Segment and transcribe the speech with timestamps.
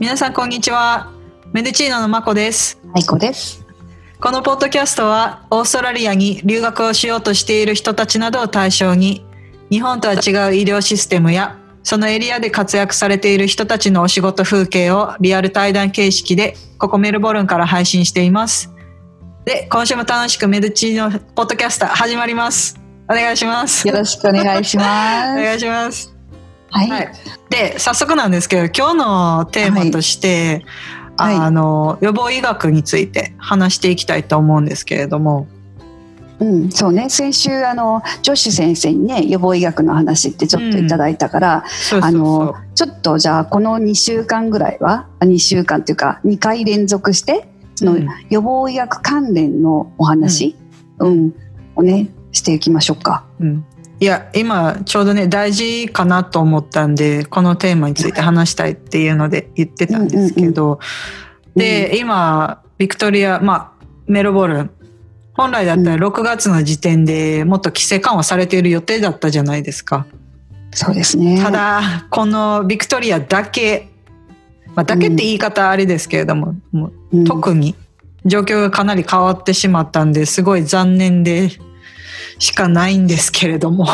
[0.00, 1.12] 皆さんこんにちは。
[1.52, 2.80] メデチーノのまこです。
[2.92, 3.64] はい、こです。
[4.20, 9.24] このポッドキャストはオーストラリアに留学をしようとしている人たちなどを対象に
[9.70, 10.20] 日本とは違う
[10.54, 18.74] 医療システムやそのエリアで活躍されている人たちのお仕事風景をリアル対談形式でここメルボルンから配信しています。
[19.44, 22.80] で、今週も楽しくメデチーノポッドキャスター始まります。
[23.08, 23.86] お願いします。
[23.86, 25.34] よろしくお願いしおます。
[25.40, 26.13] 願いします。
[26.74, 26.90] はい。
[26.90, 27.12] はい、
[27.50, 30.64] で早速なんですけど今日のテーマとして、
[31.16, 31.36] はい。
[31.36, 35.46] あの予防医学について話していきたいと思うんですけれども、
[36.40, 37.08] うん、そうね。
[37.08, 42.54] 先週、あの、ジョッシュ先生にね、予防医学の話ってちょっといただいたから、ちょ
[42.86, 48.08] っとじゃあ、この2週間ぐらいは、あ2週間っていうか、2回連続して、そのうん。
[48.30, 50.56] 予防医学関連のお話、
[50.98, 51.34] うん、
[51.76, 53.24] をね、していきましょうか。
[53.40, 53.64] うん、
[54.00, 60.80] いや今ちょうどね大事かなと思ったんでこのテーマについて話したいっていうので言ってたんですけど、
[61.54, 64.70] で、今ビクトリアまあメルボルン。
[65.36, 70.06] 本来だったら6月の時点でもっと規制緩和されている予定だったじゃないですか。
[70.72, 71.42] そうですね。
[71.42, 73.88] ただこのビクトリアだけ、
[74.76, 77.74] まあ、だけって言い方あれですけれども,、もううん、特に。
[78.26, 81.50] 状況がかなり変わってしまったんですごい残念で
[82.44, 83.86] しかないんですけれども。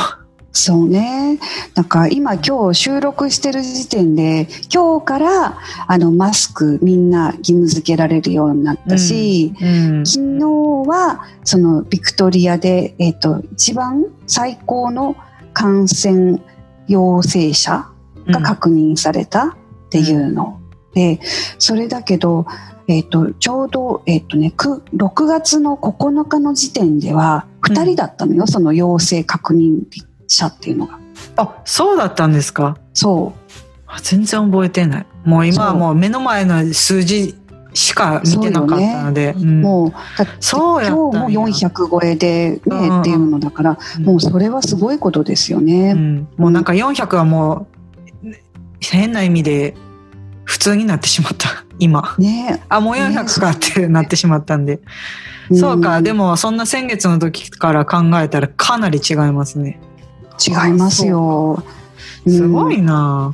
[0.53, 1.39] そうね。
[1.77, 10.47] なんか今今日収録してる時点で今日からあのマスクみんな義務付けられるようになったし、うん昨日
[10.89, 15.15] はそのビクトリアで、えっと一番最高の
[15.53, 16.41] 感染
[16.89, 17.87] 陽性者
[18.27, 19.55] が確認されたっ
[19.91, 20.61] ていうの、
[20.93, 21.21] で
[21.59, 22.47] それだけど、
[22.91, 29.83] えっとちょうど、えっとね、く6月の9日の時点では2人だったのよ、その陽性確認
[30.27, 30.99] 者っていうのが。
[31.37, 32.77] あそうだったんですか？
[32.93, 33.53] そう。
[33.87, 35.07] あ全然覚えてない。
[35.25, 37.37] もう今はもう目の前の数字
[37.75, 39.61] しか見てなかったので、うん。
[39.63, 41.11] もうだってそうやったんや。
[41.13, 45.93] 今日も400超えでうんうんねっていうのだからもうそれはすごいことですよね。
[45.93, 46.29] うん。
[46.37, 47.69] もうなんか400はも
[48.25, 48.33] う
[48.81, 49.77] 変な意味で
[50.51, 51.65] 普通になってしまった。
[51.79, 52.17] 今。
[52.19, 52.61] ね。
[52.69, 54.81] あもう400かってなってしまったんで、
[55.55, 56.03] そうか。
[56.03, 59.79] でもそんな先月の時から考えたらかなり違いますね。
[60.45, 61.63] 違いますよ。
[62.27, 62.87] すごいうん。
[62.87, 63.33] な、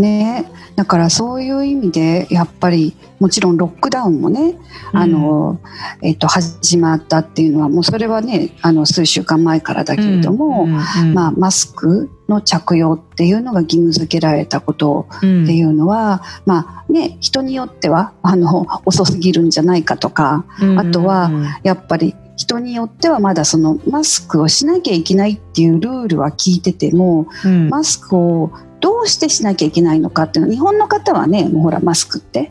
[0.00, 0.50] ね。
[0.76, 4.58] だからそういう意味でやっぱりもちろんロックダウンもね、
[4.92, 5.60] あの
[6.02, 15.44] えっと始まったっていうのはもうそれはねあの数週間前からだけれども、うんうんまあ、マスクの着用っていうのが義務付けられたことうん。
[15.44, 20.44] っていうのは、まあね人によってはあの遅すぎるんじゃないかとか
[20.78, 21.30] あとは
[21.62, 27.68] やっぱり人によってはまだそのマスクをしなきゃいけないっていうルールは聞いててもうん。
[27.68, 28.50] マスクを
[28.80, 32.50] どうしてしなきゃいけないのかっていうの日本の方はねもうほらマスクって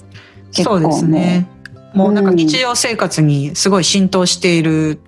[0.52, 1.48] 結構そうですね。
[1.94, 5.00] もうなんか日常生活にすごい浸透している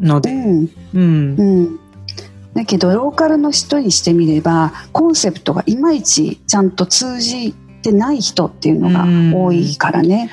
[0.00, 0.68] ので、もううん。
[0.94, 1.36] うん。
[1.38, 1.80] うん。
[2.54, 9.06] だけどローカルの人にしてみればコンセプトがいまいちちゃんと通じてない人っていうのが
[9.36, 10.30] 多いからね。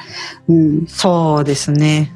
[0.47, 0.87] うん。
[0.87, 2.13] そうですね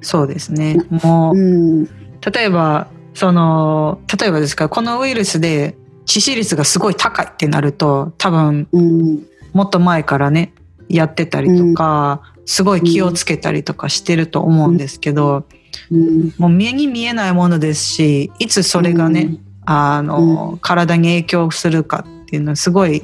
[0.00, 0.76] そうですね。
[0.90, 1.84] もう、うん。
[1.84, 5.76] 例えばその例えばですからこのウイルスで
[6.06, 9.26] 致死率がすごい高いってなると多分うん。
[9.52, 10.52] もっと前からね
[10.88, 15.46] やってたりとか、すごい気をつけたりとかしてると思うんですけど、
[15.90, 16.32] うん。
[16.38, 23.02] もう目に見えないものですしいつそれがね、あの、体に影響するかっていうのはすごい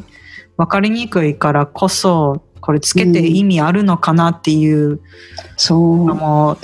[0.56, 5.00] 分かりにくいからこそこれつけて意味あるのかなっていう
[5.56, 6.58] そうのも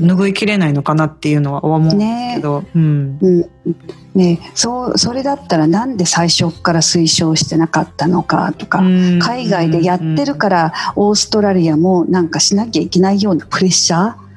[0.00, 3.18] 拭いきれないのかなっていうのは思うけど、うん。
[3.20, 3.50] うん。
[4.14, 14.30] ね、そうそれだったらなんで最初から推奨してなかったのかとか、海外でやってるからオーストラリアもなんかしなきゃいけないようなプレッシャー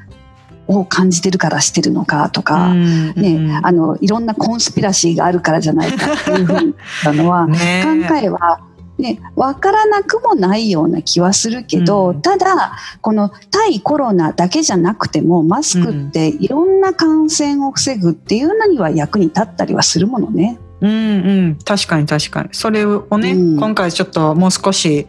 [0.68, 6.76] を感じてるからしてるのかとか、ね、あのいろんなコンスピラシーがあるからじゃないかっていうふう
[7.06, 7.84] なのは、 ね。
[8.08, 8.60] 考えは、
[8.98, 12.22] ね、分からなくもないような気はするけど、うん。
[12.22, 20.60] ただこの対コロナだけじゃなくてもマスクっていろんな感染を防ぐっていうのには役に立ったりはするものね。
[20.82, 21.56] うんうん。
[21.66, 22.50] 確かに確かに。
[22.52, 23.60] それをね、うん。
[23.60, 25.08] 今回ちょっともう少し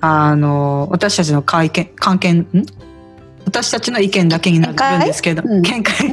[0.00, 2.46] あの私たちの会見関係ん？
[3.44, 5.62] 私たちの意見だけになるんですけどうん。
[5.62, 6.06] 見解。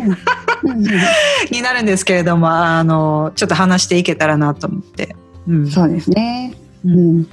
[0.63, 0.83] うん。
[1.51, 5.15] になるんですけれどもあのちょっと話していけたらなと思って、
[5.47, 6.53] うん、そうですね。
[6.85, 7.19] ううん。
[7.21, 7.27] ん、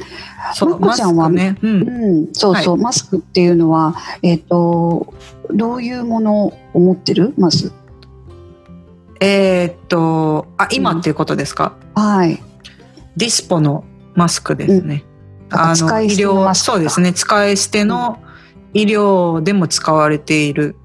[0.55, 1.89] そうまこちゃんはマスクね、うん。
[1.89, 5.13] うん、そうそう、マスクっていうのは、えっ、と、
[5.51, 7.35] どういうものを持ってる？
[7.37, 7.73] まず。
[9.21, 12.43] えーっとあ今っていうことですか、はい。
[13.17, 15.05] ディスポのマスクですね、
[15.51, 17.13] あの使い捨ての医療そうですね。
[17.13, 18.23] 使い捨ての
[18.75, 20.77] 医療でも使われている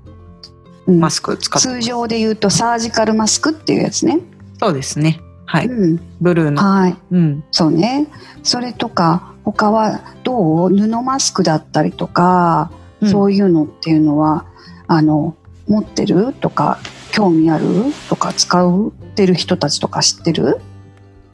[0.85, 0.99] うん。
[0.99, 4.19] マスクを使って通常で言うとサージカルマスクっていうやつね。
[4.59, 5.19] そうですね
[5.51, 6.97] はい、うん、ブルーの、はい。
[7.09, 8.07] うん、そうね。
[8.43, 12.71] それとか、他はどう布マスクだったりとか、
[13.03, 14.45] そういうのっていうのは、
[14.87, 15.35] あの、
[15.67, 16.77] 持ってるとか、
[17.11, 17.65] 興味ある
[18.09, 20.61] とか、使ってる人たちとか知ってる？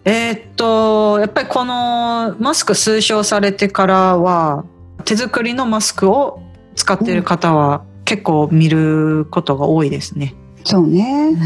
[0.06, 4.64] えーっとやっぱりこのマスク推奨されてからは
[5.04, 6.44] 手作りのマスクを
[6.76, 10.36] 使っている方は結構見ることが多いですね。
[10.66, 11.32] そうね。
[11.32, 11.38] な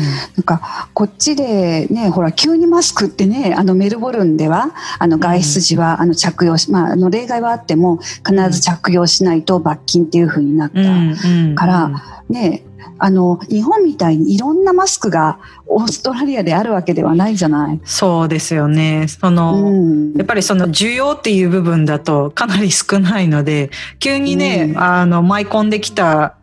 [0.41, 10.79] んか、こっちでね、ほら、急にマスクってね、あの、メルボルンでは、あの、外出時は、あの、着用し、まあ、あの、例外はあっても、必ず着用しないと罰金っていう風になった。
[10.79, 11.15] うん
[11.49, 11.91] うんから
[12.29, 12.63] ね、
[12.99, 17.81] あの、日本みたいにいろんなマスクがオーストラリアであるわけではないじゃない。
[17.83, 19.07] そうですよね。
[19.07, 23.69] その、うんやっぱりその需要っていう部分だとかなり少ないので
[23.99, 26.35] 急にね、うんあの舞い込んできた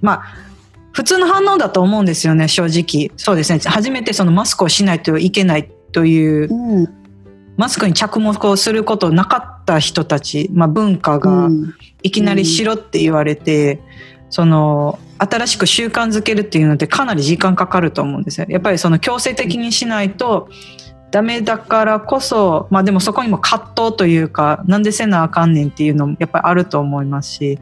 [0.00, 0.47] まあ
[0.98, 3.12] 普通の反応だと思うんですよね正直。
[3.16, 3.60] そうですね。
[3.60, 6.88] 初めてそのマスクをしないといけないといううん。
[7.56, 11.72] マスクに着目をすることなかった人たち、まあ、文化うがん。
[12.02, 13.80] いきなりしろって言われて、
[14.28, 18.46] その新しく習慣づけるっていうのってかなり時間かかると思うんですよ。
[18.48, 20.48] やっぱりその強制的にしないと
[21.12, 27.58] ダメだからこそまあでもそこにも葛藤というかなんでせなあかんねんっていうのもやっぱりあると思いますし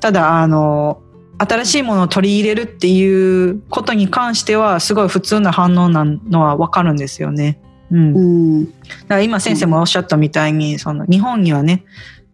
[0.00, 1.00] ただあの
[1.38, 7.58] 新しいものを取り入れるっていうことに関してはすごい普通な反応なのはわかるんですよね。
[7.90, 8.20] うん、う
[8.60, 8.64] ん。
[8.64, 8.74] だか
[9.08, 11.84] ら今先生もおっしゃったみたいに、その日本にはね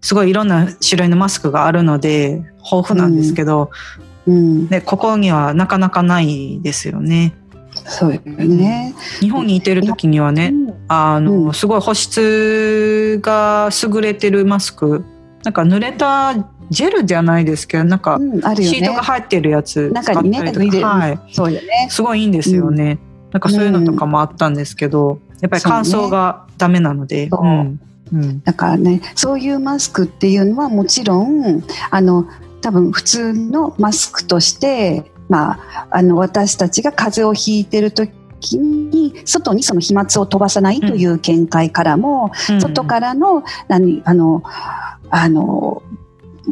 [0.01, 3.71] すごいいろんな種類のマスクがあるので豊富なんですけど、
[4.27, 4.69] うん。
[4.69, 7.35] でここにはなかなかないですよね。
[7.87, 8.95] そうよね。
[9.21, 10.53] 日本にいてる時にはね、
[10.89, 11.55] あの、うん。
[11.55, 15.05] すごい保湿が優れてるマスク。
[15.45, 16.35] なんか濡れた
[16.71, 19.03] ジェルじゃないですけどなんかシートが。
[19.03, 21.89] 入ってるやつ使中にねはい、そうよね。
[21.91, 22.99] すごいいいんですよね。
[23.33, 27.29] なんかそういうのとかもあったんですけど、やっぱり乾燥がダメなので。
[27.29, 27.43] そう。
[27.43, 27.81] うん。
[28.13, 28.43] うん。
[28.43, 32.29] だからね、そういうマスクっていうのはもちろん、あの、
[32.61, 44.43] 多分普通のマスクとして、まあ、あの、私たちが風邪をひいてる時に、外にその飛沫を飛ばさないという見解からも、外からの、何、あの、
[45.11, 45.83] あの、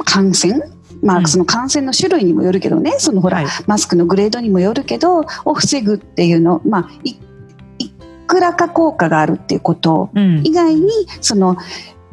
[0.05, 0.61] 感染？
[1.03, 1.25] まうん。
[1.25, 3.47] あ、その感染の種類にもよるけどね、そのほら、はい。
[3.67, 7.17] マスクのグレードにもよるけど、を防ぐっていうの、まあ、い、
[7.79, 7.91] い
[8.27, 10.11] くらか効果があるっていうこと。
[10.15, 10.41] うん。
[10.45, 10.91] 以外に
[11.21, 11.57] その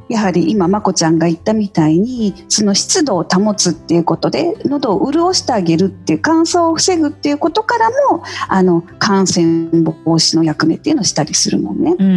[0.07, 11.95] やはり今まこちゃんが言ったみたいにその湿度を保つっていうことで喉を潤してあげるっていう乾燥を防ぐっていうことからもあの感染防止の役目っていうのをしたりするもんね。
[11.97, 12.15] うんうんう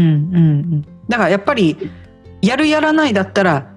[0.76, 1.90] ん、だからやっぱり
[2.42, 3.72] やるやらないだったら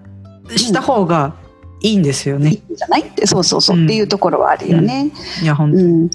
[0.49, 1.35] した方が
[1.81, 2.51] いいんですよね。
[2.51, 3.01] いいんじゃない？
[3.01, 3.85] ってそうそうそう、うん。
[3.85, 5.11] っていうところはあるよね。
[5.41, 6.09] いや本当に、うん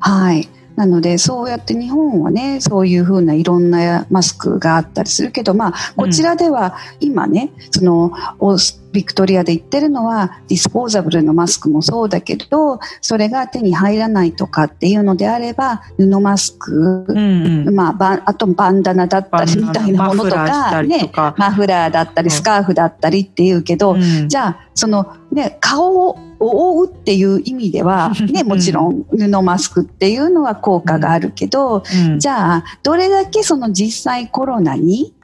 [0.00, 0.48] はい。
[0.76, 22.30] なのでそうやって日本はねそういうふうないろんなマスクがあったりするけどまあこちらでは今ね、そのオースビクトリアで言ってるのはディスポーザブルのマスクもそうだけどそれが手に入らないとかっていうのであれば布マスク、うんうん、まあ、あとバンダナだったりみたいなものとか,、ね、マフラーだったりうん。
[22.30, 24.28] スカーフだったりっていうけど、うん。
[24.28, 32.18] じゃあその、ね、顔を覆うっていう意味では、 ね、もちろん布マスクっていうのは効果があるけど、うん。
[32.18, 35.14] じゃあどれだけその実際コロナに、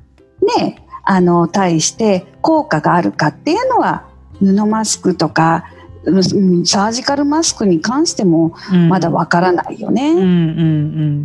[0.59, 4.05] ね、あの対して効果があるかっていうのは
[4.39, 5.65] 布マスクとか、
[6.05, 6.23] うん
[6.65, 8.89] サージカルマスクに関してもうん。
[8.89, 10.13] まだわからないよね。
[10.13, 10.31] うんうんう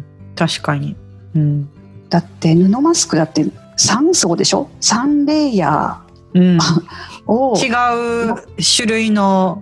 [0.01, 0.05] ん。
[0.35, 0.95] 確かに、
[1.35, 1.69] うん。
[2.09, 3.45] だって布マスクだって
[3.77, 6.01] 3層でしょ？3レイヤ
[6.33, 6.59] うん、ー
[7.31, 7.55] を。
[7.55, 7.69] 違
[8.31, 9.61] う種類の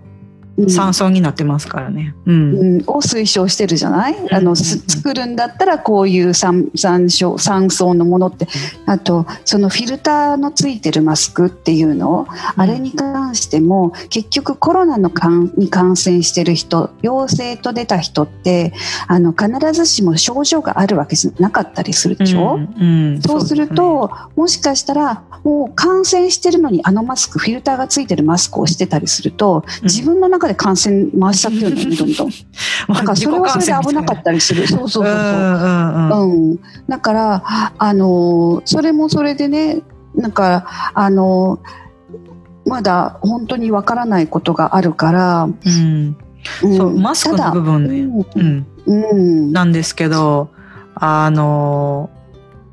[0.58, 0.70] うん。
[0.70, 2.16] 酸素になってますからね。
[2.26, 2.56] うん。
[2.56, 8.48] うん、を推奨してるじゃない、あのす作るんだったらこういう酸酸素酸素のものって。
[8.86, 18.74] あとそのフィルターのついてるマスクっていうのあれに関しても結局コロナのかんに感染してる人陽性と出た人って
[19.08, 23.22] あの必ずしも症状があるわけじゃなかったりするでしょ、うんん。
[23.22, 32.30] そうすると、もしかしたらもう感染してるのにあのマスクフィルターがついてるマスクをしてたりすると自分の中で感染回しちゃってるのよねどんどん。
[32.30, 34.68] だからそれはそれで危なかったりする。
[34.68, 35.10] そうそうそうそう。
[35.10, 35.16] うん。
[35.16, 36.10] うん。
[36.10, 39.82] うんうん、だから、あのーそれもそれでね
[40.16, 46.18] なんか、あのーまだ本当にわからないことがあるから、うん。
[46.64, 46.78] うん。
[46.78, 49.04] そうマスクの部分ね、うん、うん。
[49.12, 49.52] うん。
[49.52, 50.50] なんですけど
[50.96, 52.10] あの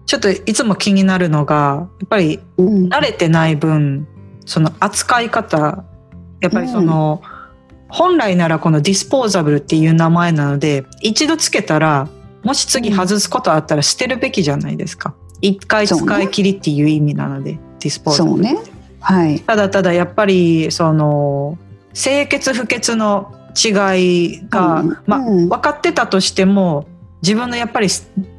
[0.06, 2.88] ちょっといつも気になるのがやっぱりうん。
[2.88, 4.06] 慣れてない分
[4.46, 5.84] その扱い方
[6.40, 7.20] やっぱりその、
[7.90, 12.08] 本来ならこのディスポーザブルっていう名前なので一度つけたら
[12.42, 15.14] もし次外すことあったら捨てるべきじゃないですか。
[15.42, 18.36] 一回使い切りっていう意味なので、ディスポーザブル。
[18.36, 18.58] そうね。
[19.00, 19.40] はい。
[19.40, 21.58] ただただやっぱりその
[21.94, 25.48] 清潔不潔の違いが、うんまあ、うん。
[25.48, 26.86] 分かってたとしても
[27.22, 27.88] 自分のやっぱり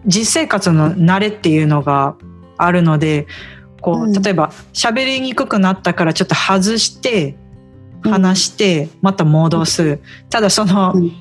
[0.05, 2.15] 実生活の慣れっていうのが
[2.58, 3.27] あるので
[3.81, 4.13] こう、うん。
[4.13, 7.36] 例えば喋りにくくなったからちょっと外して
[8.03, 11.12] 話してまた戻す、ただその、うん。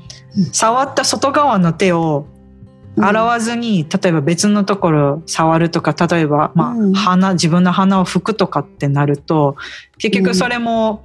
[0.53, 2.27] 触った外側の手を
[2.97, 6.93] 洗わずに、例えば別のところ触るとか例えば、まあうん。
[6.93, 9.57] 鼻自分の鼻を拭くとかってなると
[9.99, 11.05] 結局それも、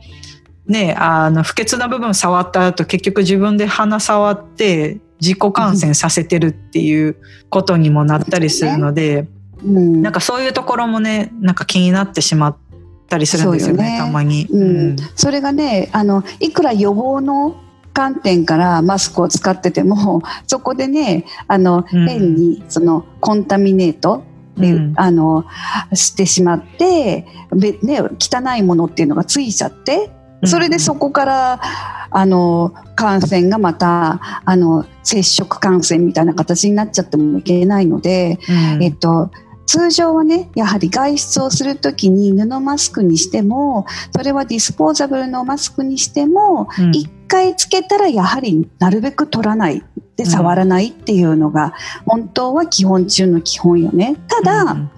[0.68, 7.18] ねあの不潔な部分触った後結局自分で鼻触って自己感染させてるっていう
[7.50, 9.28] ことにもなったりするので、
[9.64, 10.02] うん。
[10.02, 12.58] なんかそういうところもねなんか気になってしまっ
[13.08, 14.48] たりするんですよねねたまに。
[14.50, 14.96] うん。
[15.16, 17.56] それがねあのいくら予防の
[17.94, 22.08] 観点からマスクを使ってても そこでねあのうん。
[22.08, 24.24] 変にそのコンタミネート
[24.58, 24.94] っていううん。
[24.96, 25.46] あの
[25.94, 30.12] してしまって、べね、汚いものっていうのがついちゃって
[30.44, 31.62] それでそこから
[32.10, 38.40] あの感染がまたあの接触感染みたいな形になっちゃってもいけないので、
[38.76, 38.84] うん。
[38.84, 39.32] えっと、
[39.66, 46.92] 通常はねやはり外出をするときに布マスクにしてもそれはディスポーザブルのマスクにしてもうん。
[46.96, 49.84] 一回つけたらやはりなるべく取らない。
[50.16, 51.74] で触らないっていうのが
[52.06, 54.16] 本当は基本中の基本よね。
[54.28, 54.92] ただ、うん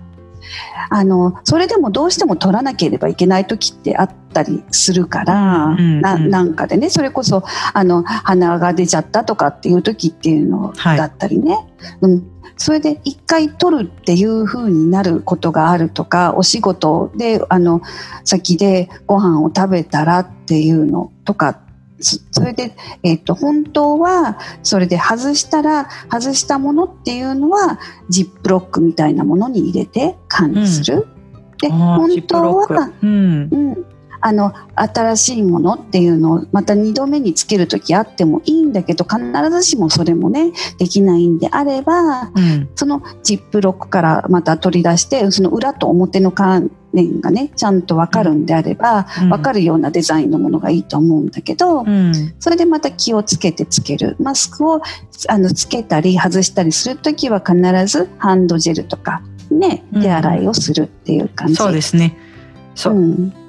[0.89, 6.01] あのそれでもどうしても取らなければいけない時ってあったりするから、うんうん。
[6.01, 7.43] ななんかでねそれこそ
[7.73, 10.97] あの鼻が出ちゃったとかっていう時っていうのはい。
[10.97, 11.57] だったりね、
[12.01, 17.81] うん、それで一回取るっていう風になることがあるとかお仕事であの
[18.23, 21.61] 先でご飯を食べたらっていうのとか
[21.99, 31.07] そそれで、えっと本当はそれで外したら外したものっていうのはジップロックみたいなものに入れて管理する。
[31.59, 33.49] であー本当は、うん。
[33.51, 33.85] うん、
[34.21, 42.69] あの新しいものっていうのをまた2度目につける時あってもいいんだけど必ずしもそれもねできないんであればうん。
[42.75, 49.29] そのジップロックからまた取り出してその裏と表の関連がねちゃんと分かるんであれば、うん。
[49.29, 52.13] 分かるようなデザインのものがいいと思うんだけど、うん。
[52.39, 54.15] それでまた気をつけてつける。
[54.19, 54.81] マスクを
[55.27, 57.55] あのつけたり外したりする時は必
[57.85, 59.21] ずハンドジェルとか
[59.51, 60.01] ねうん。
[60.01, 61.55] 手洗いをするっていう感じ。
[61.55, 62.17] そうですね。
[62.75, 63.46] そう、うん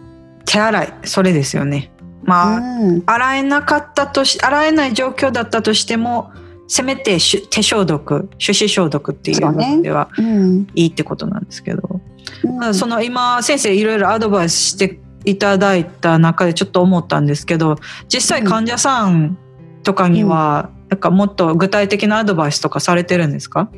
[0.48, 1.90] 手洗いそれですよね。
[2.24, 3.02] まあ、うん。
[3.06, 6.32] 洗えなかったとし洗えない状況だったとしても
[6.66, 9.66] せめてし手消毒手指消毒っていうそうね。
[9.66, 10.66] 部分ではうん。
[10.74, 12.00] いいってことなんですけど、
[12.44, 12.74] うん。
[12.74, 17.76] その今先生いろいろアドバイスしていただいた中でちょっと思ったんですけど
[18.08, 19.36] 実際患者さん
[19.82, 23.70] とかには、なんかもっと具体的なアドバイスとかされてるんですか？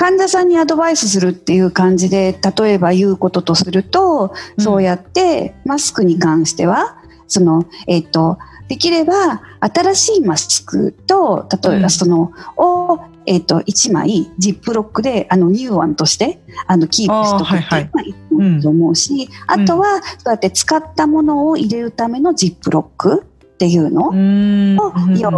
[0.00, 6.96] 患者さんにアドバイスするっていう感じで例えば言うこととすると、そうやってマスクに関しては
[7.28, 8.38] そのえっ、と
[8.68, 11.82] できれば新しいマスクと例えうん。
[11.82, 18.62] ばその、を、えっと1枚ジップロックであのニューワンとしてあのキープしとくっていうのがいい。
[18.62, 23.26] と思うしあ,、とはそうやって使ったものを入れるためのジップロック
[23.60, 24.78] っていうの、うん。
[24.78, 25.30] を用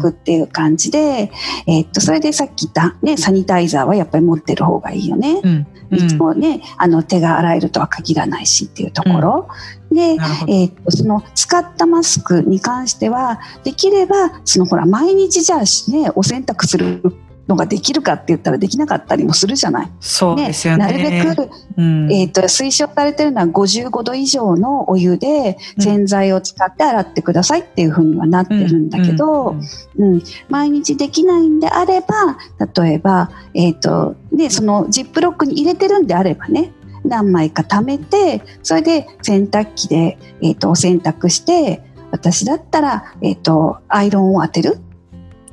[0.00, 1.32] くっていう感じで、
[1.66, 5.40] えっとそれでさっき言った、ね、サニタイザーはやっぱり持ってる方がいいよね。
[5.42, 5.66] うん。
[5.90, 5.98] うん。
[5.98, 9.48] いつもね、あの手が洗えるとは限らないしっていうところ、
[9.90, 10.16] で、
[10.46, 17.02] えっとその使ったマスクに関してはできればそのほら毎日じゃあねお洗濯する
[17.48, 19.92] のができるかって言ったらできなかったりもするじゃない。
[20.00, 20.86] そうですよね。
[20.86, 22.12] なるべく、うん。
[22.12, 29.56] えっと推奨されてるのは55度以上のお湯で洗剤を使って洗ってくださいっていうふうにはなってるんだけど、
[29.96, 30.14] うん。
[30.14, 32.38] うん、毎日できないんであれば
[32.82, 36.72] 例えば、えーとでそのジップロックに入れてるんであればね
[37.04, 44.78] 何枚か貯めてそれで洗濯機で、えー、とお洗濯して私だったら、えー、とアイロンを当てる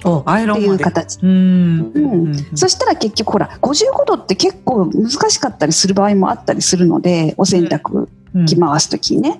[0.02, 1.20] っていう形。
[1.22, 1.92] うん。
[1.94, 2.36] うん。
[2.56, 8.46] そしたら結局ほら55度って結構難しかったりする場合もあったりするのでお洗濯うん。
[8.46, 9.40] 機回す時にね。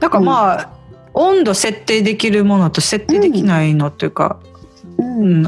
[0.00, 0.70] だからまあ、
[1.14, 4.46] 温度設定できるものと設定できないのっていうか、うん。
[4.46, 4.56] うん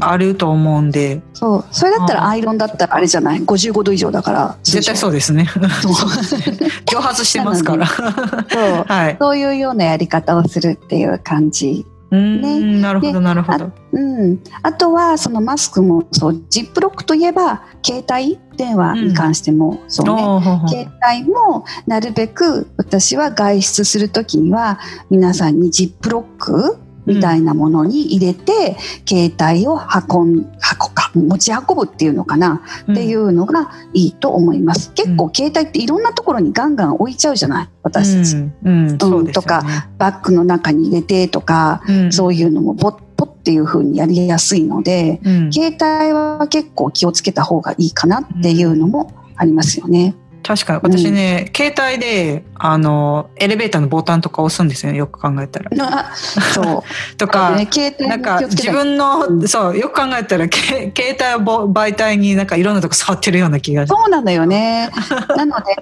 [0.01, 1.21] あると思うんで。
[1.33, 1.65] そう。
[1.71, 4.57] それだったらアイロンだったらあれじゃない？55度以上だから。
[4.63, 5.47] 絶対そうですね。
[6.85, 7.85] 蒸発してますから。
[7.87, 8.85] そう。
[8.87, 9.17] はい。
[9.19, 11.85] そういうようなやり方をするっていう感じ。
[12.11, 12.81] うん。
[12.81, 13.71] なるほどなるほど。
[13.91, 16.43] うん、あとはそのマスクもそう。
[16.49, 20.69] ジップロックといえば携帯電話に関してもそうね、おーほうほう。
[20.69, 26.77] 携帯もなるべく私は外出する時には皆さんにジップロック
[27.09, 30.49] みたいなものに入れて、携帯を運ん運
[30.93, 32.61] か持ち運ぶっていうのかな、
[32.91, 34.93] っていうのがいいと思います。
[34.93, 37.69] 結構携帯っていろんなところにガンガン置いちゃうじゃない？
[37.83, 38.97] 私たち、うん。
[38.97, 39.63] とか
[39.97, 45.19] バッグの中に入れてとか、そういうのもポッポっていう風にやりやすいので、
[45.51, 50.15] 携帯は結構気をつけた方がいいかなっていうのもありますよね。
[50.49, 56.15] 確かに私ね、うん、携帯であのエレベーターのボタンとか押すんですよねよく考えたら。
[56.15, 56.83] そう。
[57.17, 64.89] とか、ね、なんか自分の、うん、そうよく考えたら携帯を媒体になんかいろんなとこ触ってるような気がそうなのよね。
[65.37, 65.75] なので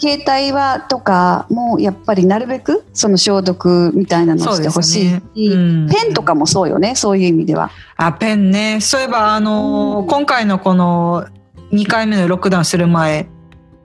[0.00, 7.70] 携帯はとかもやっぱりなるべくその消毒みたいなのをしてほしいし、ねうん、ペンとかもそうよねそういう意味では。
[7.98, 8.80] あペンね。
[8.80, 11.26] そういえばあの、うん、今回のこの
[11.72, 13.28] 2回目のロックダウンする前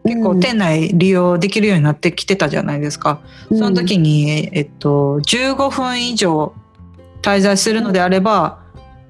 [0.07, 3.19] 結構店内利用できるようになってきてたじゃないですか。
[3.49, 6.53] その時に、えっと、15分以上
[7.21, 8.59] 滞在するのであれば、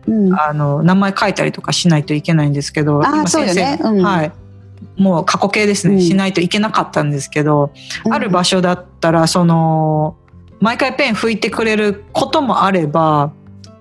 [0.08, 3.80] うん、あの名前書いたりとかしないといけないんですけど、今先生、ね。
[3.82, 4.32] うん、はい、
[4.96, 7.72] もう過去形ですね、うん、しないといけなかったんですけど、
[8.10, 10.18] ある場所だったらその
[10.60, 13.32] 毎回ペン拭いてくれることもあれば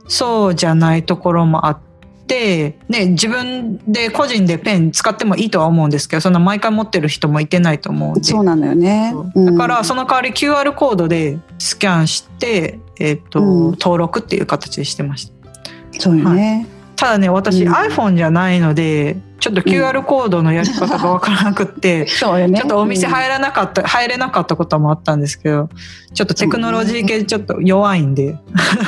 [0.09, 1.86] そうじゃないところもあって。
[2.29, 8.25] ね、自分で個人でペン使ってもいいとは思うんですけどそんな毎回持ってる人もいてないと思うんで。
[8.25, 15.33] そうなのよね、だからその代わり QR コードでスキャンして、えーと、うん、登録っていう形でしてました。
[16.01, 25.69] そうよね、はいただね私、うん、iPhone じゃないのでちょっと QR コードのやり方が分からなくって、 うんね、ちょっとお店入らなかった、うん、入れなかったこともあったんですけど
[26.15, 28.39] ちょっとテクノロジー系ちょっと弱いんで、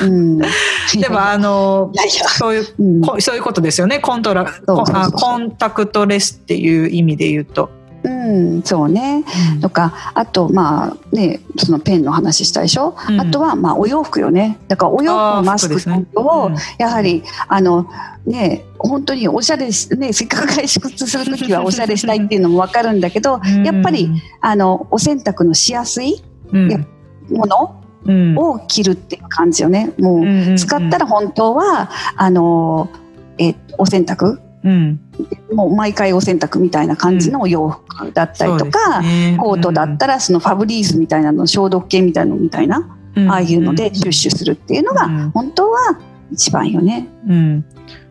[0.03, 0.39] うん、
[0.99, 1.93] でもあの
[2.39, 2.65] そういう、
[3.21, 3.99] そういうことですよね。
[3.99, 7.78] コントラコンタクトレスっていう意味で言うと。
[8.03, 9.25] うん、そうね、
[9.55, 14.59] うん、とかあとまあねそのペンの話したでしょ、うん、あとはまあお洋服よね。
[14.69, 17.89] だからお洋服のマスクを、やはりあの
[18.25, 19.71] ね本当におしゃれね
[20.13, 26.23] せっかく外出する時はおしゃれしたいっていうのも分かるんだけど、やっぱりあのお洗濯のしやすい
[27.31, 27.83] もの、
[28.41, 29.93] を着るっていう感じよね。
[29.99, 32.89] もう使ったら本当はあの
[33.39, 35.01] えお洗濯うん、
[35.53, 39.05] もう毎回お洗濯みたいな感じのお洋服だったりとか、うん。
[39.05, 45.99] ね、コートだったらそのファブリーズみたいなの消毒系みたいなのみたいな、うん、ああいうのでシュッシュするっていうのが本当は
[46.33, 47.09] 一番よね。
[47.27, 47.65] うん。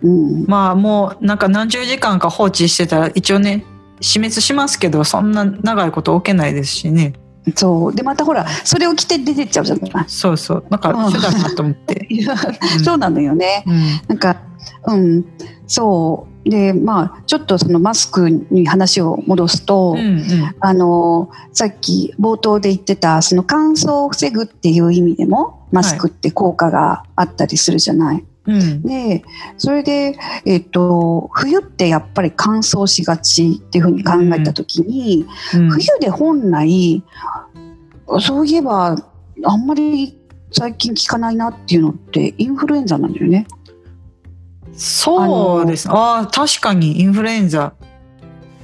[0.03, 3.65] うん、まあもうなんか何十時間か放置してたら一応ね
[4.01, 7.13] 死滅しますけどそんな長いこと置けないですしね。
[7.55, 7.95] そう。
[7.95, 10.05] でまたほらそれを着て出てっちゃうじゃない。
[10.07, 10.65] そうそう。
[10.69, 12.07] なんか手だなと思って。
[12.83, 14.37] そうなのよね、うん、なんか
[14.85, 15.25] うん。
[15.67, 16.49] そう。
[16.49, 28.15] でまあちょっとそのマスクに話を戻すと、うんうん、あのさっき冒頭で言ってたその乾燥を防ぐっていう意味でもマスクって効果があったりするじゃない。
[28.15, 29.23] はいうん、で
[29.57, 35.63] それで、えーと、冬ってやっぱり乾燥しがちっていうふうに考えた時に、うん。
[35.65, 37.03] うん、冬で本来
[38.19, 38.95] そういえば
[39.43, 40.17] あんまり
[40.51, 43.45] 最近聞かないなっていうのってインフルエンザなんだよね。
[44.73, 45.89] そうです。
[45.89, 47.73] ああ確かにインフルエンザ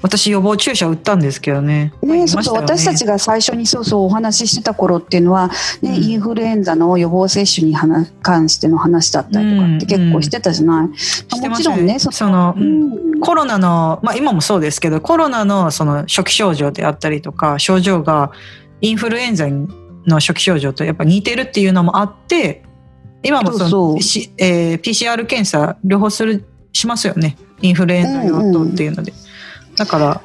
[0.03, 1.93] 私予防注射打ったんですけどね。
[2.01, 5.49] ね、ね、そうそう私たちが最初にそうそうお話ししてた頃っていうのは、
[5.81, 7.73] ね、うん、インフルエンザの予防接種に
[8.21, 10.77] 関しての話だったりとかって結構してたじゃない？
[10.77, 18.31] うんうん、もちろんねその、うん、コロナの、まあ、今もそうですけどコロナのその初期症状であったりとか症状が
[18.81, 22.63] インフルエンザの初期症状とやっぱ似てるっていうのもあって
[23.23, 23.95] 今もそのそう
[24.37, 27.37] えー、PCR 検査両方するしますよね。
[27.61, 29.23] インフルエンザ用とっていうので、うんうん、
[29.75, 30.21] だから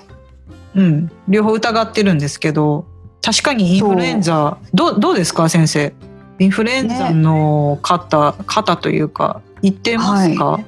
[0.74, 2.86] うん両方疑ってるんですけど
[3.22, 5.92] 確かにインフルエンザどどうですか先生？
[6.38, 10.64] インフルエンザの方、ね、方というか言ってますか、はい。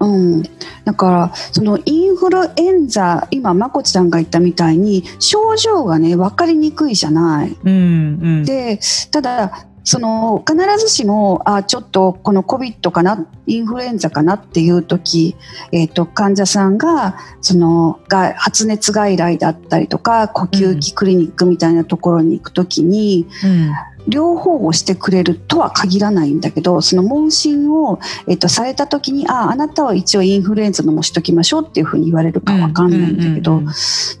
[0.00, 0.06] う
[0.38, 0.42] ん、
[0.84, 7.56] だからそのインフルエンザ今まこちゃんが言ったみたいに症状がね分かりにくいじゃない。
[7.64, 15.36] うんうん、でただその必ずしもあちょっとこの COVID かなインフルエンザかなっていう時、
[15.72, 23.72] えーと、患者さんがそのが発熱外来だったりとか呼吸器クリニックみたいなところに行く時に、うん、
[24.08, 33.60] 両方をしてくれるとは限らないんだけどその問診を、えーと、された時にああなたは一応インフルエンザのもしときましょうっていうふうに言われるかわかんないんだけど、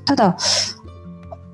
[0.04, 0.36] ただ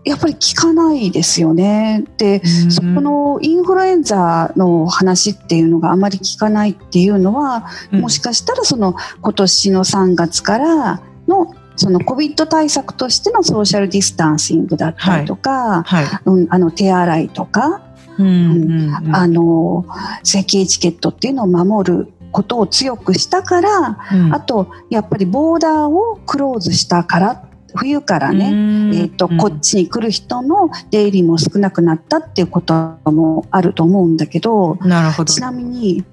[0.04, 2.04] やっぱり効かないですよね。
[2.16, 16.06] で、そこのインフルエンザの話っていうのがあまり効かないっていうのは、もしかしたらその今年の3月からのその COVID 対策としてのソーシャルディスタンシングだったりとか、はい。
[16.24, 17.82] うん、あの手洗いとか、
[18.18, 18.72] うんうん
[19.06, 19.86] うんあの
[20.22, 24.34] 席エチケットっていうのを守ることを強くしたから、うん。
[24.34, 35.40] あとやっぱりボーダーをクローズしたから冬からね、うんえー、とうんこっちに来る人の出入りも少なくなったっていうこともあると思うんだけどなるほどち。
[35.40, 36.04] なみに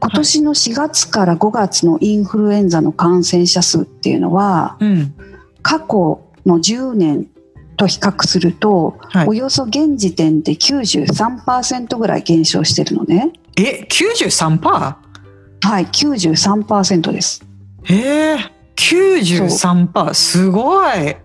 [0.00, 5.14] 今年の4月から5月のインフルエンザの感染者数っていうのはうん。
[5.62, 7.26] 過去の10年
[7.76, 13.32] と比較すると、はいおよそ現時点で93%ぐらい減少してるのね。
[13.56, 14.58] え、93%?
[14.60, 17.42] はい、93%です。
[17.84, 18.36] へえ、
[18.76, 21.16] 93%すごい。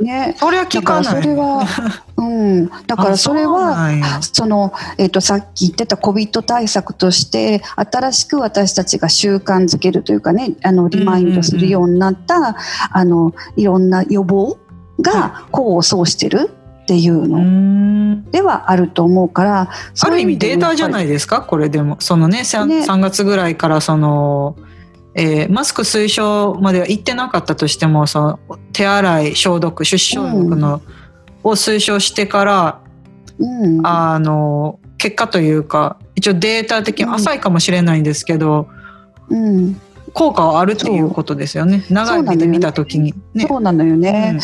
[0.00, 0.34] ね。
[0.38, 1.22] そりゃ聞だかない。
[1.22, 1.66] それは、
[2.16, 3.90] うん、だからそれは
[4.20, 12.56] その、えっとさっき言ってた COVID 対策として新しく私たちが習慣づけるというかねあのリマインドするようになった、
[12.92, 14.56] あのいろんな予防
[15.00, 16.50] が功を奏してる
[16.82, 18.24] っていううのん。
[18.30, 19.68] ではあると思うから、
[20.00, 21.42] ある意味データじゃないいですか？
[21.42, 21.96] これでも。
[22.00, 22.78] そのね 3, ね。
[22.80, 24.56] 3月ぐらいからその、
[25.14, 28.38] えーマスク推奨までは行ってなかったとしてもその
[28.72, 30.82] 手洗い消毒手指消毒の、
[31.42, 32.80] を推奨してから
[33.38, 38.68] うん、あの結果というか一応データ的に浅いかもしれないんですけど、
[39.28, 39.80] うん、
[40.12, 41.84] 効果はあるっていうことですよね。
[41.88, 43.14] 長い目で見た時に。
[43.34, 43.46] ね。
[43.48, 44.38] そうなのよね。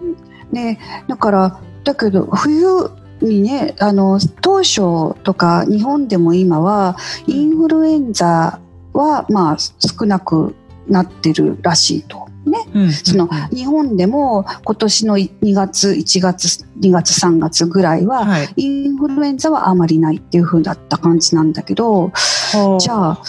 [0.00, 0.78] うんね。
[1.08, 8.60] だからだけど冬にねあの当初とか日本でも今はインフルエンザ
[8.92, 10.54] はまあ少なく
[10.88, 12.28] なってるらしいと。
[12.44, 12.82] ね、うん。
[12.82, 22.12] うんその日本でも今年の2月1月2月3月ぐらいははい、インフルエンザはあまりないっていう風だった感じなんだけど
[22.80, 23.22] じゃあ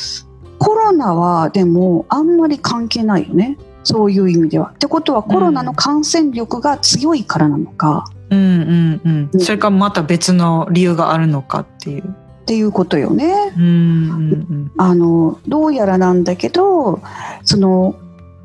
[0.57, 3.57] コロナはでもあんまり関係ないよね。
[3.83, 4.71] そういう意味では。
[4.73, 9.29] ってことはコロナの感染力が強いからなのか、うんうんうん。
[9.33, 9.39] うん。
[9.41, 12.15] それからまた別の理由があるのかっていう。
[12.43, 13.53] っていうことよね。
[13.57, 17.01] うんうんあのどうやらなんだけど
[17.45, 17.95] その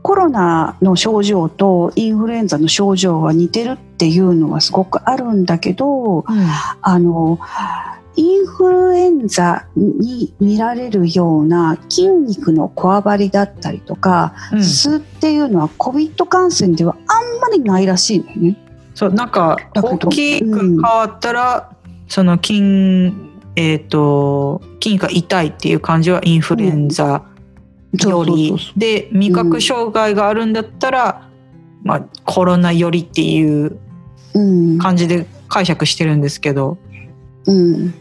[0.03, 6.25] コロナの症状とインフルエンザの症状は似てるっていうのはすごくあるんだけどうん
[6.81, 7.41] あの
[8.15, 18.57] インフルエンザに見られるような筋肉のこわばりだったりとか、うんすっていうのは COVID 感染ではあんまりないらしいのよね。
[18.95, 21.71] そうなんか大きく変わったら、
[22.09, 23.13] その筋
[23.61, 27.25] えっ、と筋が痛いっていう感じはインフルエンザ
[27.93, 31.29] より、で味覚障害があるんだったら、
[31.83, 33.79] まあコロナよりっていう
[34.35, 34.79] うん。
[34.79, 36.79] 感じで解釈してるんですけど。
[37.47, 37.95] うん。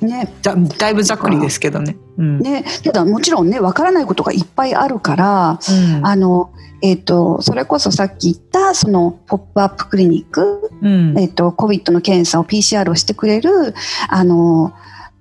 [0.00, 0.32] ね。
[0.42, 1.96] だだいぶざっくりですけどね。
[2.18, 2.40] うん。
[2.40, 6.06] ね、ただもちろんねわからないことがいっぱいあるからうん。
[6.06, 6.50] あの、
[6.82, 11.18] えっとそれこそさっき言ったそのポップアップクリニック、うん。
[11.18, 13.74] えっと COVID の検査を PCR をしてくれる
[14.08, 14.72] あの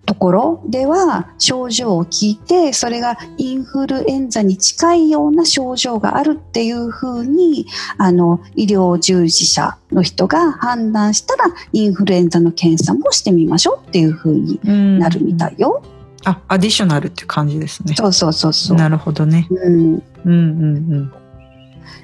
[0.10, 7.68] ところでは症状を聞いてそれがインフルエンザに近いような症状があるっていうふうに
[8.00, 15.84] あの医療従事者の人が判断したらインフルエンザの検査もしてみましょうっていうふうにうんなるみたいよ。
[16.26, 17.94] あアディショナルっていう感じですね。
[17.96, 18.78] そうそうそうそう。
[18.78, 19.48] なるほどね。
[19.52, 20.32] うんうんうんう
[21.02, 21.14] ん。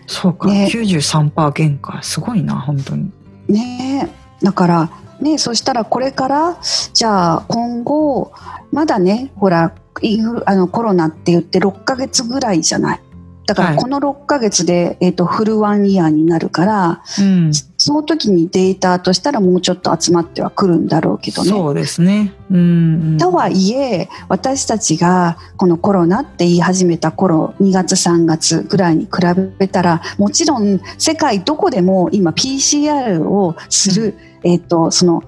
[0.05, 3.11] そうか、ね93%減かすごいな本当に。
[3.47, 4.89] ねえだから
[5.21, 6.58] ねそしたらこれから
[6.93, 8.32] じゃあ今後
[8.71, 13.01] まだねほらインフルあのコロナって言って6ヶ月ぐらいじゃない。
[13.47, 13.75] だかはい。
[13.75, 17.51] らこの6ヶ月で、えー、とフルワンイヤーになるからうん、
[17.86, 21.52] その時にデータとしたらもうちょっと集まってはくるんだろうけどね。
[21.52, 22.34] そうですね。
[22.50, 22.62] うん、う
[23.13, 23.17] ん。
[23.19, 29.10] とはいえ私たちがこのコロナって言い始めた頃2月3月ぐらいに比
[29.60, 35.21] べたらもちろん世界どこでも今 PCR をする、えっとその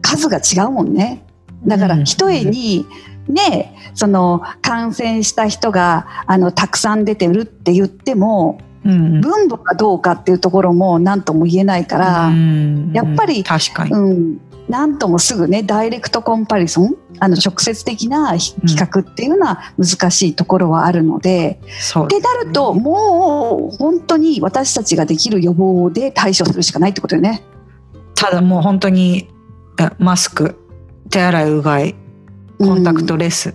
[0.00, 1.26] 数が違うもんね
[1.66, 2.86] だからうん一重に
[3.26, 12.92] ねその感染した人があのたくさん出てるって言ってもうんうん、分母かどうかっていうところも何とも言えないから、うん。
[12.92, 13.90] やっぱり確かに。
[13.92, 27.42] うん、なんともすぐねダイレクトコンパリソンあの直接的な比比較っていうのは難しいところはあるので、そうってなるともう本当に私たちができる予防で対処するしかないってことよね。
[28.14, 29.28] ただもう本当に
[29.78, 30.56] あマスク
[31.10, 31.94] 手洗いうがい
[32.58, 33.54] コンタクトレス、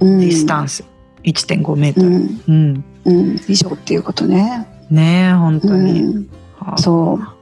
[0.00, 0.84] うん、ディスタンス
[1.24, 2.08] 1.5メートル。
[2.08, 4.66] うんうん、以上っていうことね。
[4.90, 6.02] ね本当に。
[6.02, 6.30] うん
[6.76, 7.38] そう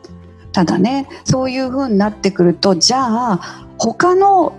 [0.52, 4.54] ただねそういう風になってくるとじゃあ他の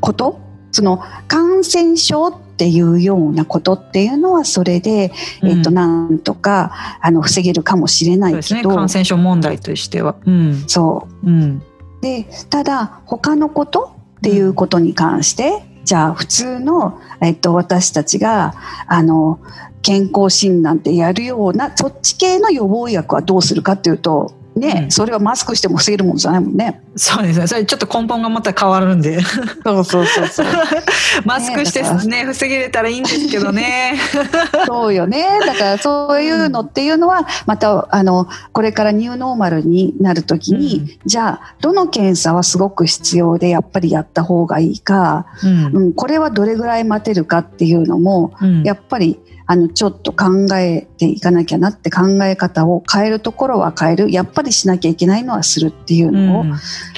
[0.00, 0.38] こと
[0.70, 5.12] その感染症っていうようなことっていうのはそれで、
[5.42, 10.16] うんえっとなんとかあの防げるかもしれなそうですねいけど、感染症問題としては。
[10.26, 11.62] うんそううん
[12.00, 18.54] でただ他のことっていうことに関して、じゃあ普通の、えっと、私たちが
[18.86, 19.40] あの
[19.82, 26.82] 健康診断ってやるようなそっち系の予防薬はどうするかっていうとね、うんそれはマスクしても防げるものじゃないもんね。
[26.96, 30.46] そうですねそれちょっと根本がまた変わるんでそうそうそうそう。
[31.24, 33.98] マスクしてね防げれたらいいんですけどね。
[34.66, 35.26] そうよね。
[35.40, 49.18] だからそういうのっていうのは、また、あの、これからニューノーマルになるときに、じゃあ、どの検査はすごく必要で、やっぱりやった方がいいか、うんうん、これはどれぐらい待てるかっていうのも、うんやっぱり、
[49.52, 54.10] あの、ちょっと考えていかなきゃなって考え方を変えるところは変える。
[54.10, 56.52] やっぱりしなきゃいけないのはするっていうのを、うん。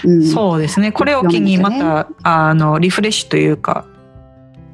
[0.04, 0.24] うん。
[0.24, 0.92] そうですね。
[0.92, 3.86] これを機にまた、あのリフレッシュというか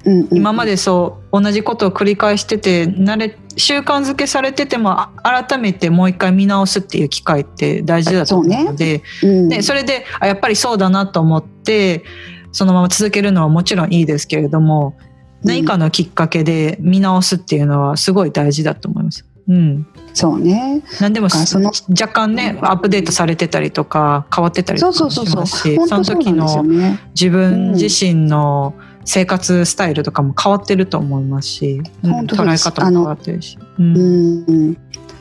[0.05, 9.49] うんうん今までそう同じことを繰り返してて慣れ習慣づけされててもあ改めてもう一回見直すっていう機会って大事だと思うのでうん。
[9.49, 12.05] でそれであやっぱりそうだなと思って
[12.53, 14.97] そのまま続けるのはもちろんいいですけれども
[15.43, 19.25] 何かのきっかけで見直すっていうのはすごい大事だと思います。
[19.49, 20.83] うん、そうね。
[21.01, 25.41] 何でもその若干ねアップデートされてたりとか変わってたりとかしそうそうそうそう。
[25.41, 27.01] ますしその時のね。
[27.15, 28.75] 自分自身の
[29.05, 33.59] 生活スタイルとかも変わってると思いますし、うん捉え方も変わってるし。
[33.79, 34.79] うんうんうん、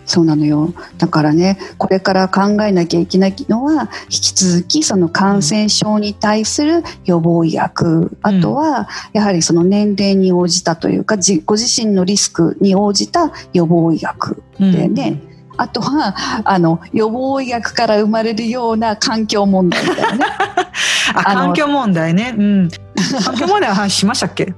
[0.10, 0.74] そうなのよ。
[0.98, 15.22] だからね、これから考えなきゃいけないのは、引き続きその感染症に対する予防医薬、あとはやはりその年齢に応じたというか、じご自身のリスクに応じた予防医薬でね、
[15.58, 20.26] あとはあの予防医薬から生まれるような環境問題みたいなね。
[21.14, 22.34] あ環境問題ね。
[22.36, 22.70] うん。
[23.24, 24.56] 環境問題は話しましたっけ？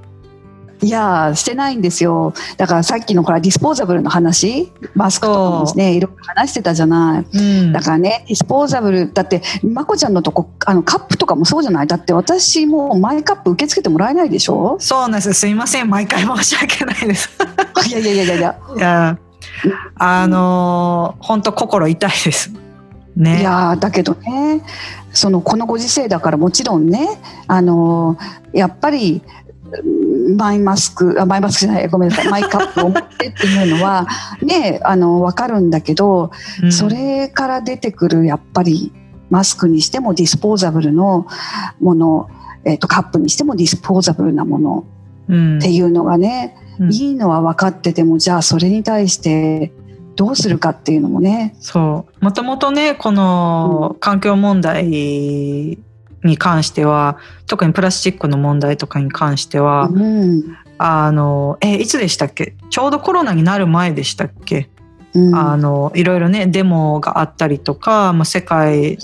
[0.82, 2.34] いやーしてないんですよ。
[2.56, 7.38] だからさっきのほらディスポーザブルの話、マスクとかもね、いろいろ話してたじゃない。
[7.38, 7.80] うんだ。
[7.80, 11.86] からね、ディスポーザブル、だって、まこちゃんのとこ、あの、カップとかもそうじゃない？
[11.86, 14.76] だって私もうマイカップ受け付けてもらえないでしょ？
[14.80, 15.32] そうなんです。
[15.34, 15.88] すいません。
[15.88, 17.30] 毎回申し訳ないです。
[17.88, 18.58] いやいやいやいやいや。
[18.76, 19.18] いや、
[19.96, 22.52] あのー本当心痛いです。
[23.16, 23.40] ね。
[23.40, 24.62] いやーだけどね、
[25.12, 27.08] その、このご時世だからもちろんね、
[27.46, 29.32] あのーやっぱり、うん
[30.36, 34.06] マイマスク、あマイマスクじゃない、ごめんなさい、マイカップを持ってっていうのは、
[34.42, 36.30] ね、あの、わかるんだけど、
[36.62, 36.72] うん。
[36.72, 38.92] それから出てくるやっぱり
[39.30, 41.26] マスクにしてもディスポーザブルの
[41.80, 42.28] もの、
[42.64, 44.84] えっとカップにしてもディスポーザブルなもの
[45.28, 45.58] うん。
[45.58, 46.92] っていうのがね、うん。
[46.92, 49.72] いいのは分かっててもじゃあそれに対して
[50.16, 51.56] どうするかっていうのもね。
[51.60, 52.24] そう。
[52.24, 55.78] もともとね、この環境問題
[56.24, 60.56] に関しては、特にプラスチックの問題とかに関しては、うん。
[60.78, 62.54] あの、え、いつでしたっけ？
[62.70, 64.68] ちょうどコロナになる前でしたっけ、
[65.14, 65.34] うん。
[65.34, 68.98] あの、いろいろね、デモがあったりとか、もう世界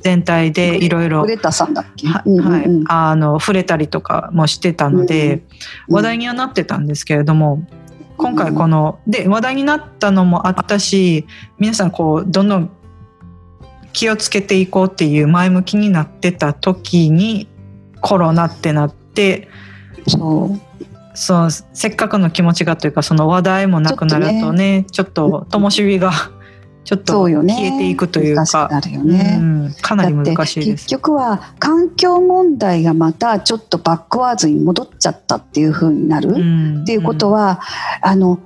[0.00, 2.06] 全体でいろいろグ、レタさんだっけ？
[2.06, 2.52] はうんうんうん。
[2.52, 5.42] はい、あの、触れたりとかもしてたので、うん
[5.88, 7.66] 話題にはなってたんですけれども、
[8.16, 11.26] 今回この、で、話題になったのもあったし、
[11.58, 12.70] 皆さんこう、どんどん
[13.92, 17.48] 気をつけていこうっていう前向きになってた時に、
[18.00, 19.48] コロナってなって、
[20.06, 20.70] そう。
[21.14, 26.12] そのせっかくの気持ちがというかその話題もなくなるとねちょっと灯火が
[26.84, 30.84] ちょっそと消えていくというかなるよね、うん、かなり難しいです。
[30.84, 30.88] 結。
[30.88, 37.60] 局は環境問題がまたちょっとバックワーズに戻っちゃったっていう風になる、んっていうことは、
[38.00, 38.38] あの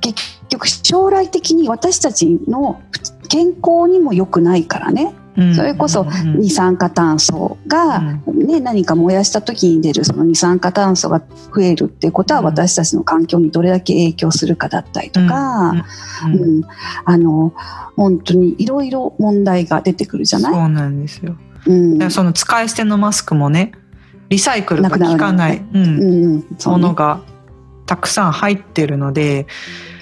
[0.00, 2.80] 結局将来的に私たちの
[3.28, 5.54] 健康にも良くないからね、うん。
[5.54, 6.40] それこそうん。
[6.40, 11.20] 二酸化炭素が、ね、何か燃やした時に出るその二酸化炭素が
[11.54, 12.46] 増えるっていうことはうん。
[12.46, 15.70] 私たちの環境にどれだけ影響するかだったりとか、
[16.24, 16.32] うん。
[16.32, 16.42] うん。
[16.42, 16.62] うん。
[17.04, 17.52] あの
[17.96, 21.36] 本当にいろいろ問題が出てくるじゃない、そうなんですよ。
[21.66, 22.10] うん。
[22.10, 23.72] その使い捨てのマスクもね
[24.28, 27.20] リサイクルが効かない、ものが
[27.86, 29.46] たくさん入ってるので、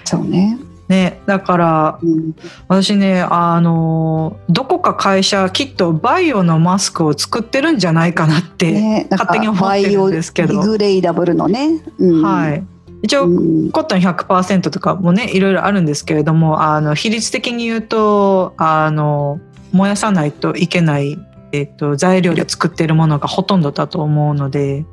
[0.07, 2.35] そうね、ね、だからうん。
[2.69, 10.61] 私ねあのどこか会社きっとバイオのマスクを作ってるんじゃないかなって、勝手に思ってるんですけど。
[10.61, 12.23] グレイダブルのね、うん。
[12.23, 12.65] はい。
[13.03, 13.71] 一応、うん。
[13.73, 19.41] コットン100%とかもねいろいろあるんですけれどもあの比率的に言うとあの
[19.73, 21.19] 燃やさないといけない、
[21.53, 24.87] えっと材料で作っているものがほとんどだと思うので、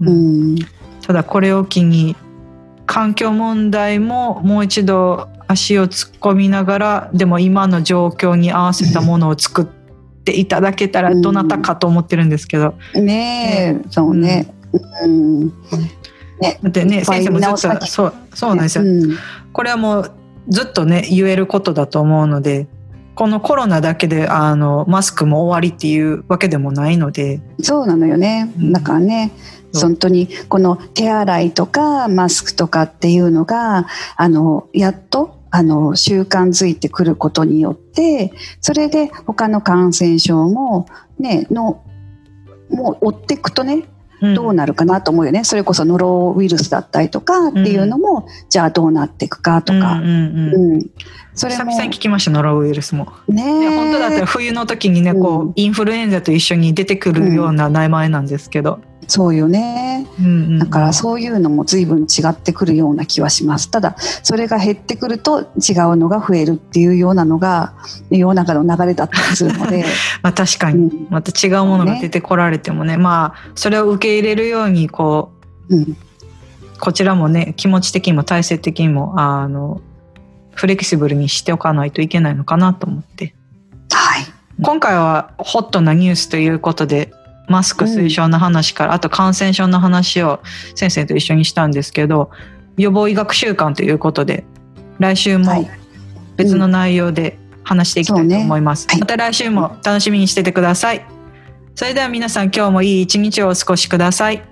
[0.00, 0.56] うん。
[1.06, 2.14] ただこれを機に
[2.90, 9.64] 環境問題ももう一度足を突っ込みながらでも今の状況に合わせたものを作っ
[10.24, 14.52] ていただけたらどなたかと思ってるんですけど、ねえ、そうね。
[15.04, 15.46] うん。
[16.40, 16.58] ね。
[16.60, 19.16] だってね先生もずっとそうそうなんですよ、うん。
[19.52, 20.12] これはもう
[20.48, 22.66] ずっとね言えることだと思うので
[23.14, 27.40] このコロナだけであのマスクも終わりっていうわけでもないので。
[27.62, 28.52] そうなのよね。
[28.58, 28.72] うん。
[28.72, 29.30] だからね、
[29.74, 40.86] 本当にこの手洗いとかマスクとかっていうのが、あの、やっと、あの、習慣づいてくることによって、それで他の感染症も、
[41.18, 41.82] ね、の、
[42.70, 43.84] もう追っていくとね、
[44.20, 45.44] どうなるかなと思うよね。
[45.44, 49.94] それこそノロウイルスだったりとかっていうのも、じゃあどうなっていくかとか。
[49.94, 50.90] うんうんうんうん。
[51.34, 53.12] それも久々に聞きましたノロウイルスも。
[53.28, 58.80] ねね本当だったら冬の時にねこう、うんインフルエンザと一緒に出てくるような名前なんですけど、
[59.10, 60.06] そうよね。
[60.20, 63.70] うんうんだからそういうのも随分違ってくるような気はします。
[63.70, 67.74] ただ、それが減ってくると違うのが増えるっていうようなのが
[68.10, 69.84] 世の中の流れだったりするので、
[70.22, 70.84] まあ確かに。
[70.84, 71.06] うん。
[71.10, 72.96] また違うものが出てこられてもね。
[72.96, 75.32] まあそれを受け入れるようにこ
[75.68, 75.96] ううん、
[76.78, 79.80] こちらもね気持ち的にも体制的にもあの
[80.54, 83.34] フレキシブルにしておかないといけないのかなと思って。
[83.92, 84.24] はい。
[84.62, 87.12] 今回はホットなニュースということで
[87.50, 90.40] マスク推奨の話から、あと感染症の話を
[90.74, 92.30] 先生と一緒にしたんですけど
[92.76, 94.44] 予防医学週間ということで
[94.98, 95.70] 来週もはい。
[96.36, 98.92] 別の内容で話していきたいと思います、そうね。
[98.92, 99.00] はい。
[99.00, 101.04] また来週も楽しみにしててください。
[101.74, 104.42] それでは皆さん今日もいい一日をお過ごしください。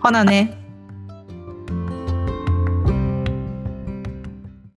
[0.00, 0.57] ほなね